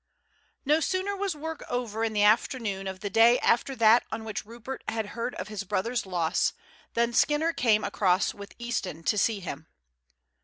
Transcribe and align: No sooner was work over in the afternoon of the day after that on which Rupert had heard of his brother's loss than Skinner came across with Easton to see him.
No 0.65 0.79
sooner 0.79 1.15
was 1.15 1.35
work 1.35 1.61
over 1.69 2.03
in 2.03 2.13
the 2.13 2.23
afternoon 2.23 2.87
of 2.87 3.01
the 3.01 3.09
day 3.11 3.37
after 3.37 3.75
that 3.75 4.03
on 4.11 4.23
which 4.23 4.47
Rupert 4.47 4.83
had 4.89 5.09
heard 5.13 5.35
of 5.35 5.47
his 5.49 5.63
brother's 5.63 6.07
loss 6.07 6.53
than 6.95 7.13
Skinner 7.13 7.53
came 7.53 7.83
across 7.83 8.33
with 8.33 8.55
Easton 8.57 9.03
to 9.03 9.15
see 9.15 9.41
him. 9.41 9.67